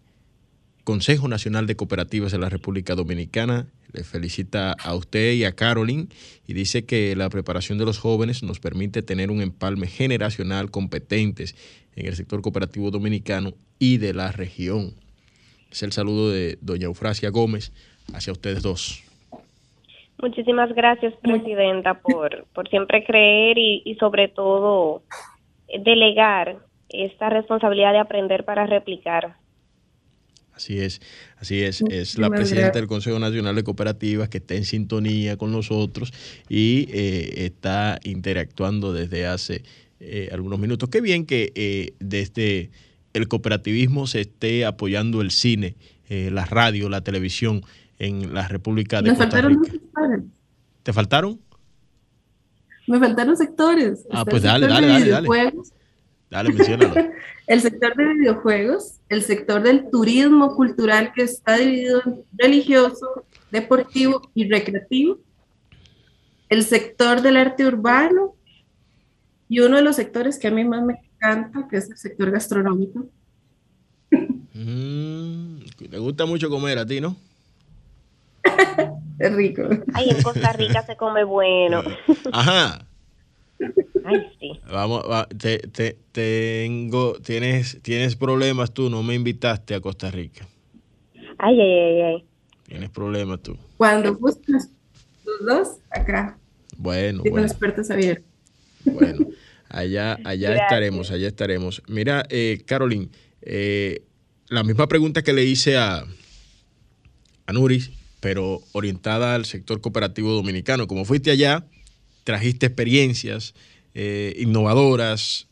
[0.84, 3.68] Consejo Nacional de Cooperativas de la República Dominicana.
[3.92, 6.10] Le felicita a usted y a Carolyn
[6.48, 11.56] y dice que la preparación de los jóvenes nos permite tener un empalme generacional competentes
[11.96, 14.96] en el sector cooperativo dominicano y de la región.
[15.74, 17.74] Es el saludo de doña Eufrasia Gómez
[18.14, 19.04] hacia ustedes dos.
[20.22, 25.02] Muchísimas gracias, Presidenta, por, por siempre creer y, y sobre todo
[25.84, 26.60] delegar
[26.90, 29.36] esta responsabilidad de aprender para replicar.
[30.54, 31.02] Así es,
[31.38, 31.82] así es.
[31.90, 36.14] Es la presidenta del Consejo Nacional de Cooperativas que está en sintonía con nosotros
[36.48, 39.64] y eh, está interactuando desde hace
[40.00, 40.90] eh, algunos minutos.
[40.90, 42.70] Qué bien que eh, desde
[43.14, 45.76] el cooperativismo se esté apoyando el cine,
[46.10, 47.64] la radio, la televisión
[48.00, 49.72] en la República de Costa Rica.
[50.84, 51.40] ¿Te faltaron?
[52.88, 54.06] Me faltaron sectores.
[54.12, 55.54] Ah, pues dale, dale, dale, dale.
[56.30, 56.96] Dale, menciónalo.
[57.48, 64.32] el sector de videojuegos, el sector del turismo cultural que está dividido en religioso, deportivo
[64.34, 65.20] y recreativo,
[66.50, 68.36] el sector del arte urbano
[69.48, 72.32] y uno de los sectores que a mí más me encanta, que es el sector
[72.32, 73.08] gastronómico.
[74.54, 75.60] Mm,
[75.90, 77.16] te gusta mucho comer a ti, ¿no?
[79.20, 79.64] es rico.
[79.94, 81.82] Ay, en Costa Rica se come bueno.
[82.32, 82.86] Ajá.
[84.06, 84.60] Ay, sí.
[84.70, 85.06] Vamos,
[85.38, 90.46] te, te, tengo, tienes, tienes problemas tú, no me invitaste a Costa Rica.
[91.38, 92.26] Ay, ay, ay, ay.
[92.68, 93.58] Tienes problemas tú.
[93.78, 94.70] Cuando gustes
[95.26, 96.38] los dos, acá.
[96.78, 97.42] Bueno, bueno.
[97.42, 98.26] las puertas abiertas.
[98.86, 99.28] Bueno,
[99.74, 101.82] allá, allá estaremos, allá estaremos.
[101.88, 103.10] Mira, eh, Caroline,
[103.42, 104.04] eh,
[104.48, 106.06] la misma pregunta que le hice a,
[107.46, 110.88] a Nuris, pero orientada al sector cooperativo dominicano.
[110.88, 111.66] Como fuiste allá,
[112.24, 113.54] trajiste experiencias
[113.94, 115.48] eh, innovadoras.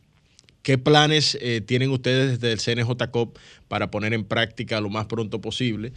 [0.63, 5.41] ¿Qué planes eh, tienen ustedes desde el CNJCOP para poner en práctica lo más pronto
[5.41, 5.91] posible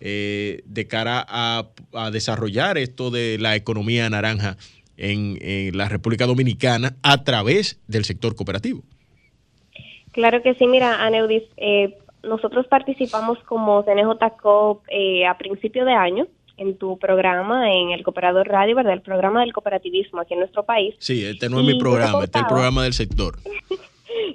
[0.00, 1.70] eh, de cara a,
[2.10, 4.56] desarrollar esto de la economía naranja
[4.96, 5.38] en,
[5.76, 8.82] la República Dominicana a través del sector cooperativo?
[10.12, 11.44] Claro que sí, mira, Aneudis,
[12.22, 14.84] nosotros participamos como CNJCOP
[15.28, 16.26] a principio de año
[16.56, 18.92] en tu programa, en el Cooperador Radio, ¿verdad?
[18.92, 20.94] El programa del cooperativismo aquí en nuestro país.
[20.98, 23.38] Sí, este no es mi programa, este es el programa del sector.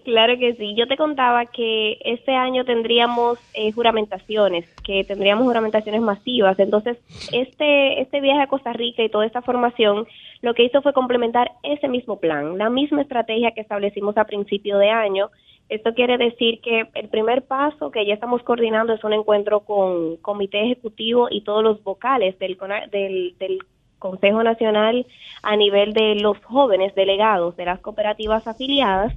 [0.04, 0.76] Claro que sí.
[0.76, 6.60] Yo te contaba que este año tendríamos eh, juramentaciones, que tendríamos juramentaciones masivas.
[6.60, 6.98] Entonces,
[7.32, 10.08] este, este viaje a Costa Rica y toda esta formación
[10.42, 14.78] lo que hizo fue complementar ese mismo plan, la misma estrategia que establecimos a principio
[14.78, 15.32] de año
[15.70, 20.16] esto quiere decir que el primer paso que ya estamos coordinando es un encuentro con
[20.18, 22.58] comité ejecutivo y todos los vocales del,
[22.92, 23.60] del,
[24.00, 25.08] Consejo Nacional
[25.42, 29.12] a nivel de los jóvenes delegados de las cooperativas afiliadas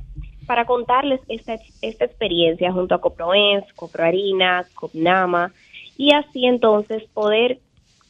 [0.50, 5.52] para contarles esta, esta experiencia junto a Coproens, Coproharina, Copnama
[5.96, 7.60] y así entonces poder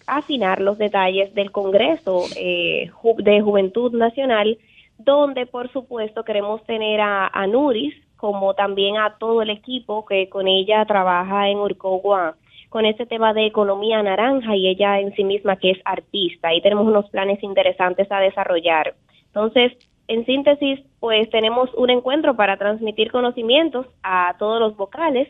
[0.06, 4.56] afinar los detalles del Congreso eh, de Juventud Nacional
[4.96, 10.30] donde por supuesto queremos tener a, a Nuris como también a todo el equipo que
[10.30, 12.36] con ella trabaja en Urcogua
[12.70, 16.62] con ese tema de economía naranja y ella en sí misma que es artista y
[16.62, 18.94] tenemos unos planes interesantes a desarrollar.
[19.26, 19.72] Entonces,
[20.10, 25.28] en síntesis, pues tenemos un encuentro para transmitir conocimientos a todos los vocales,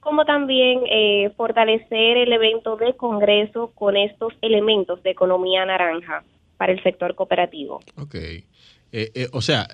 [0.00, 6.24] como también eh, fortalecer el evento de Congreso con estos elementos de economía naranja
[6.56, 7.80] para el sector cooperativo.
[7.96, 8.14] Ok.
[8.16, 8.42] Eh,
[8.92, 9.68] eh, o sea,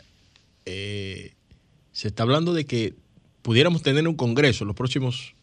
[0.66, 1.30] eh,
[1.90, 2.92] se está hablando de que
[3.40, 5.34] pudiéramos tener un congreso en los próximos,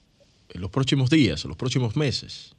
[0.54, 2.56] en los próximos días, en los próximos meses.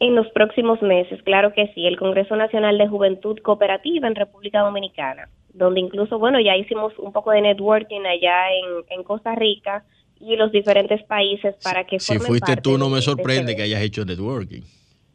[0.00, 4.58] En los próximos meses, claro que sí, el Congreso Nacional de Juventud Cooperativa en República
[4.62, 8.46] Dominicana, donde incluso, bueno, ya hicimos un poco de networking allá
[8.88, 9.84] en, Costa Rica
[10.20, 11.98] y los diferentes países para que...
[11.98, 14.62] Si fuiste tú, no me sorprende que hayas hecho networking.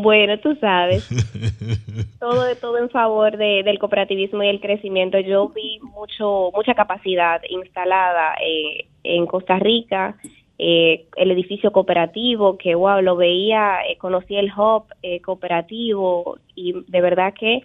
[0.00, 1.08] Bueno, tú sabes,
[2.20, 5.18] todo de todo en favor de, del cooperativismo y el crecimiento.
[5.18, 10.16] Yo vi mucho mucha capacidad instalada eh, en Costa Rica,
[10.56, 14.84] eh, el edificio cooperativo, que wow, lo veía, eh, conocí el hub
[15.24, 17.62] cooperativo y de verdad que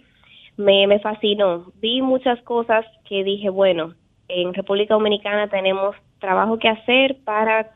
[0.56, 1.72] me, me fascinó.
[1.80, 3.94] Vi muchas cosas que dije, bueno,
[4.28, 7.72] en República Dominicana tenemos trabajo que hacer para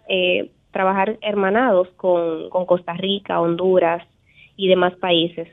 [0.71, 4.03] trabajar hermanados con, con Costa Rica, Honduras,
[4.59, 5.49] y demás países.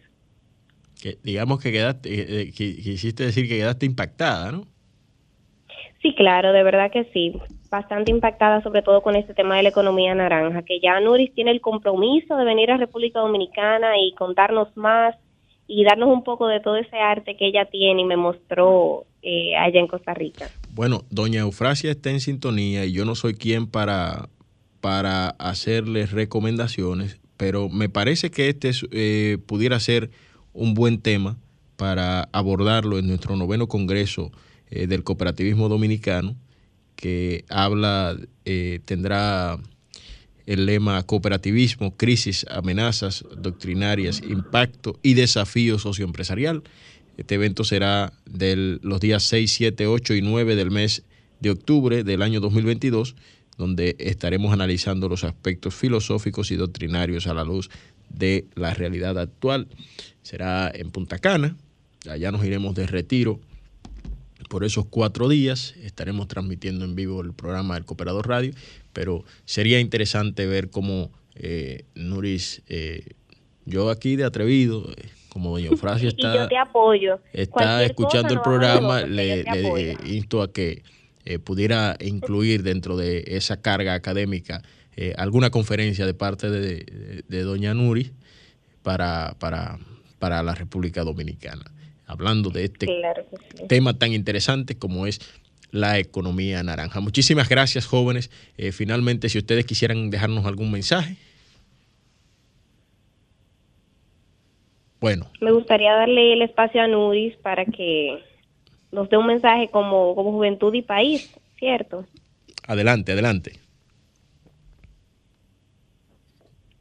[1.02, 4.64] Que, digamos que quedaste, eh, eh, quisiste decir que quedaste impactada, ¿no?
[6.02, 7.40] Sí, claro, de verdad que sí.
[7.70, 11.52] Bastante impactada, sobre todo con este tema de la economía naranja, que ya Nuris tiene
[11.52, 15.16] el compromiso de venir a República Dominicana y contarnos más
[15.68, 19.56] y darnos un poco de todo ese arte que ella tiene y me mostró eh,
[19.56, 20.50] allá en Costa Rica.
[20.72, 24.30] Bueno, doña Eufrasia está en sintonía y yo no soy quien para,
[24.82, 30.12] para hacerles recomendaciones, pero me parece que este eh, pudiera ser
[30.54, 31.38] un buen tema
[31.76, 34.32] para abordarlo en nuestro noveno Congreso
[34.70, 36.36] eh, del Cooperativismo Dominicano,
[36.96, 39.58] que habla, eh, tendrá
[40.46, 46.64] el lema cooperativismo, crisis, amenazas doctrinarias, impacto y desafío socioempresarial.
[47.18, 51.04] Este evento será de los días 6, 7, 8 y 9 del mes
[51.40, 53.16] de octubre del año 2022,
[53.58, 57.70] donde estaremos analizando los aspectos filosóficos y doctrinarios a la luz
[58.10, 59.68] de la realidad actual.
[60.24, 61.56] Será en Punta Cana,
[62.10, 63.40] allá nos iremos de retiro
[64.50, 65.76] por esos cuatro días.
[65.82, 68.54] Estaremos transmitiendo en vivo el programa del Cooperador Radio,
[68.96, 73.06] pero sería interesante ver cómo eh, Nuris, eh,
[73.66, 77.20] yo aquí de atrevido, eh, como doña Eufrasia está, yo te apoyo.
[77.34, 80.82] está escuchando el programa, le, le insto a que
[81.44, 84.62] pudiera incluir dentro de esa carga académica
[85.18, 88.14] alguna conferencia de parte de, de, doña Nuris
[88.84, 89.80] para, para,
[90.20, 91.66] para la República Dominicana.
[92.06, 92.88] Hablando de este
[93.68, 95.20] tema tan interesante como es
[95.72, 97.00] la economía naranja.
[97.00, 98.32] Muchísimas gracias, jóvenes.
[98.58, 101.18] Eh, finalmente, si ustedes quisieran dejarnos algún mensaje.
[105.00, 105.30] Bueno.
[105.42, 108.24] Me gustaría darle el espacio a Nudis para que
[108.92, 112.06] nos dé un mensaje como, como juventud y país, ¿cierto?
[112.66, 113.60] Adelante, adelante.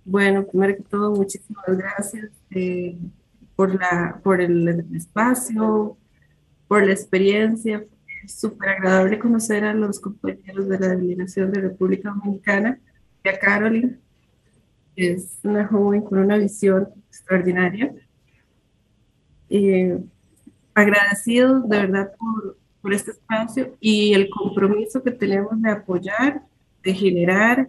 [0.05, 2.31] Bueno, primero que todo, muchísimas gracias.
[2.51, 2.97] Eh,
[3.57, 5.97] por, la, por el espacio,
[6.69, 7.85] por la experiencia.
[8.27, 12.79] Súper agradable conocer a los compañeros de la delegación de República Dominicana
[13.23, 14.01] y a Carolyn.
[14.97, 17.95] Es una joven con una visión extraordinaria.
[19.51, 19.99] Eh,
[20.75, 26.43] agradecido de verdad por, por este espacio y el compromiso que tenemos de apoyar,
[26.83, 27.69] de generar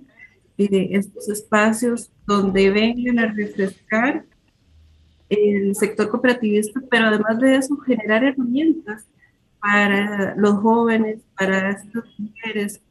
[0.58, 4.26] eh, estos espacios donde vengan a refrescar
[5.30, 9.06] el sector cooperativista, pero además de eso, generar herramientas
[9.66, 12.82] para los jóvenes, para estas mujeres,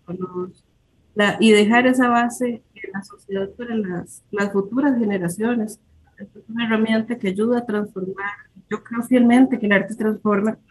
[1.39, 5.79] y dejar esa base en la sociedad para las, las futuras generaciones.
[6.19, 8.35] es una herramienta que ayuda a transformar.
[8.69, 10.59] Yo creo fielmente que el arte transforma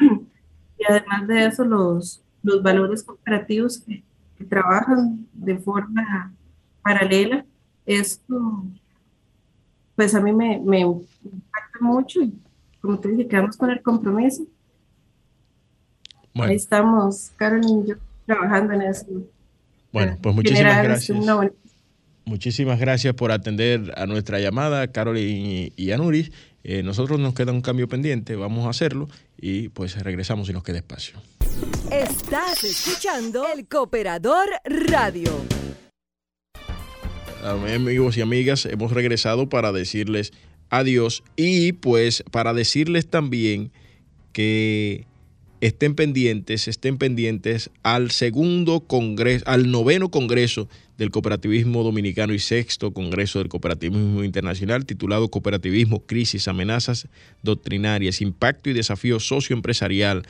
[0.77, 4.03] y además de eso los, los valores cooperativos que,
[4.37, 6.33] que trabajan de forma
[6.81, 7.45] paralela.
[7.85, 8.65] Esto
[9.95, 12.33] pues a mí me, impacta mucho y
[12.81, 14.43] como te dije, quedamos con el compromiso.
[16.35, 19.05] Ahí estamos, Carolyn y yo, trabajando en eso.
[19.91, 21.17] Bueno, pues muchísimas gracias.
[22.25, 26.31] Muchísimas gracias por atender a nuestra llamada, Carolyn y, Anuris.
[26.63, 30.63] Eh, nosotros nos queda un cambio pendiente, vamos a hacerlo y pues regresamos y nos
[30.63, 31.19] queda espacio.
[31.91, 35.29] Estás escuchando el Cooperador Radio
[37.43, 40.31] amigos y amigas, hemos regresado para decirles
[40.69, 43.71] adiós y pues para decirles también
[44.31, 45.05] que
[45.63, 52.91] estén pendientes, estén pendientes al segundo congreso, al noveno congreso del cooperativismo dominicano y sexto
[52.91, 57.07] congreso del cooperativismo internacional titulado Cooperativismo, Crisis, Amenazas
[57.43, 60.23] Doctrinarias, Impacto y Desafío Socioempresarial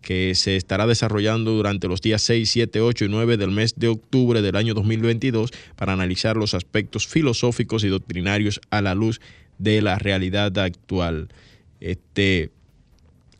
[0.00, 3.88] que se estará desarrollando durante los días 6, 7, 8 y 9 del mes de
[3.88, 9.20] octubre del año 2022 para analizar los aspectos filosóficos y doctrinarios a la luz
[9.58, 11.28] de la realidad actual.
[11.78, 12.50] Este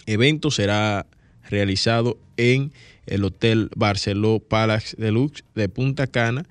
[0.05, 1.07] evento será
[1.49, 2.72] realizado en
[3.07, 6.46] el Hotel Barceló Palace Deluxe de Punta Cana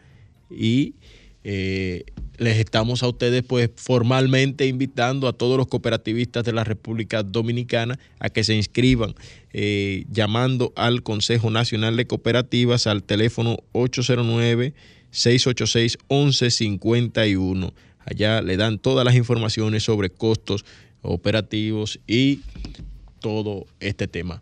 [0.49, 0.95] y
[1.43, 2.03] eh,
[2.37, 7.97] les estamos a ustedes pues formalmente invitando a todos los cooperativistas de la República Dominicana
[8.19, 9.15] a que se inscriban
[9.53, 14.73] eh, llamando al Consejo Nacional de Cooperativas al teléfono 809
[15.11, 17.73] 686 1151.
[17.99, 20.65] Allá le dan todas las informaciones sobre costos
[21.01, 22.41] operativos y
[23.19, 24.41] todo este tema.